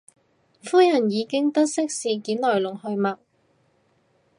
[0.63, 3.19] 夫人已經得悉件事來龍去脈